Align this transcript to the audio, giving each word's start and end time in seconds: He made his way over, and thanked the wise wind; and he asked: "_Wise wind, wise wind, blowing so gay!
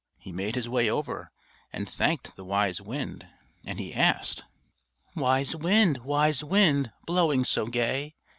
He 0.17 0.31
made 0.31 0.55
his 0.55 0.67
way 0.67 0.89
over, 0.89 1.29
and 1.71 1.87
thanked 1.87 2.35
the 2.35 2.43
wise 2.43 2.81
wind; 2.81 3.27
and 3.63 3.79
he 3.79 3.93
asked: 3.93 4.43
"_Wise 5.15 5.53
wind, 5.53 5.99
wise 5.99 6.43
wind, 6.43 6.91
blowing 7.05 7.45
so 7.45 7.67
gay! 7.67 8.15